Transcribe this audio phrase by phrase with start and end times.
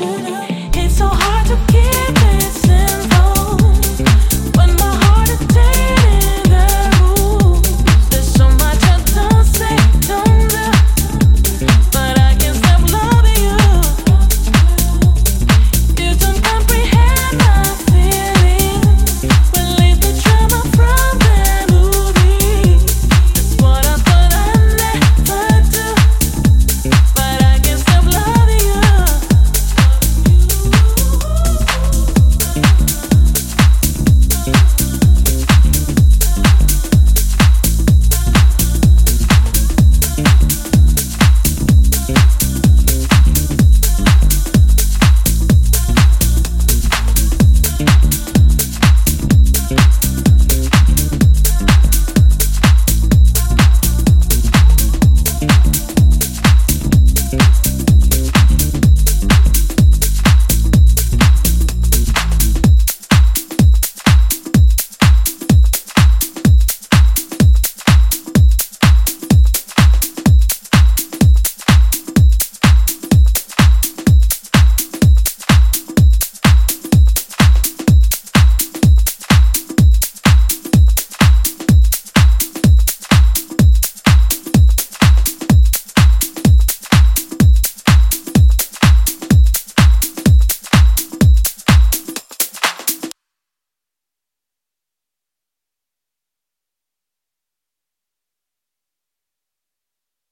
[0.00, 0.49] Una.